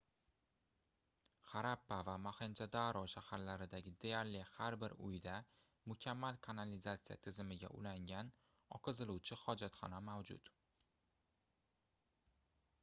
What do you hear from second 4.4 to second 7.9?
har bir uyda mukammal kanalizatisya tizimiga